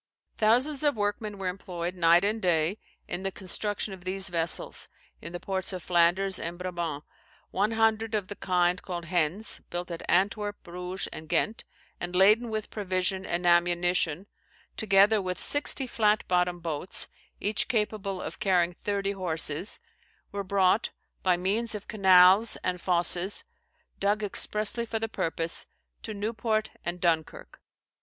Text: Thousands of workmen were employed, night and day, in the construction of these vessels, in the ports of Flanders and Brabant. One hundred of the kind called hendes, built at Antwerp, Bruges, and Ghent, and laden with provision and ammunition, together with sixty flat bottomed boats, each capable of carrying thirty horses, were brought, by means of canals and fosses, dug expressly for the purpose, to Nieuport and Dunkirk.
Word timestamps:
Thousands 0.39 0.83
of 0.83 0.95
workmen 0.95 1.37
were 1.37 1.47
employed, 1.47 1.93
night 1.93 2.23
and 2.23 2.41
day, 2.41 2.79
in 3.07 3.21
the 3.21 3.31
construction 3.31 3.93
of 3.93 4.03
these 4.03 4.29
vessels, 4.29 4.89
in 5.21 5.31
the 5.31 5.39
ports 5.39 5.73
of 5.73 5.83
Flanders 5.83 6.39
and 6.39 6.57
Brabant. 6.57 7.03
One 7.51 7.73
hundred 7.73 8.15
of 8.15 8.27
the 8.27 8.35
kind 8.35 8.81
called 8.81 9.05
hendes, 9.05 9.61
built 9.69 9.91
at 9.91 10.01
Antwerp, 10.09 10.55
Bruges, 10.63 11.05
and 11.13 11.29
Ghent, 11.29 11.65
and 11.99 12.15
laden 12.15 12.49
with 12.49 12.71
provision 12.71 13.27
and 13.27 13.45
ammunition, 13.45 14.25
together 14.75 15.21
with 15.21 15.37
sixty 15.37 15.85
flat 15.85 16.27
bottomed 16.27 16.63
boats, 16.63 17.07
each 17.39 17.67
capable 17.67 18.23
of 18.23 18.39
carrying 18.39 18.73
thirty 18.73 19.11
horses, 19.11 19.79
were 20.31 20.43
brought, 20.43 20.89
by 21.21 21.37
means 21.37 21.75
of 21.75 21.87
canals 21.87 22.57
and 22.63 22.81
fosses, 22.81 23.43
dug 23.99 24.23
expressly 24.23 24.83
for 24.83 24.97
the 24.97 25.07
purpose, 25.07 25.67
to 26.01 26.15
Nieuport 26.15 26.71
and 26.83 26.99
Dunkirk. 26.99 27.61